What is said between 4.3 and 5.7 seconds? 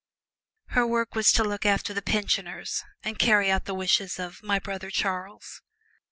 "my brother Charles."